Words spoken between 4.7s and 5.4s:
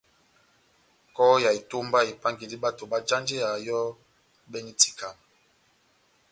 itikama.